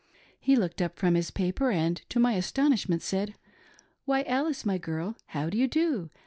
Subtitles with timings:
[0.39, 3.35] He looked up from his paper, and, to my astonishment, said,'
[4.05, 6.09] Why, Alice, my girl, how do you do